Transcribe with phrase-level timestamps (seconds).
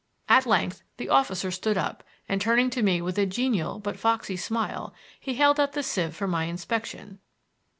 [0.27, 4.35] At length the officer stood up, and turning to me with a genial but foxy
[4.35, 7.19] smile, held out the sieve for my inspection.